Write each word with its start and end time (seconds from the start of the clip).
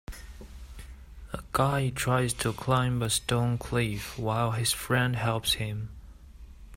A 1.31 1.43
guy 1.51 1.91
tries 1.91 2.33
to 2.33 2.53
climb 2.53 3.03
a 3.03 3.09
stone 3.11 3.59
cliff 3.59 4.17
while 4.17 4.49
his 4.53 4.71
friend 4.71 5.15
helps 5.15 5.53
him. 5.53 5.89